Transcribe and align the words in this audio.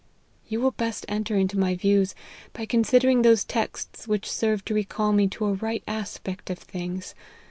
"You 0.49 0.61
will 0.61 0.71
best 0.71 1.05
enter 1.07 1.35
into 1.35 1.59
my 1.59 1.75
views 1.75 2.15
by 2.53 2.65
considering 2.65 3.21
those 3.21 3.43
texts 3.45 4.07
which 4.07 4.31
serve 4.31 4.65
to 4.65 4.73
recall 4.73 5.13
me 5.13 5.27
to 5.27 5.45
a 5.45 5.53
right 5.53 5.83
aspect 5.87 6.49
of 6.49 6.57
things. 6.57 7.13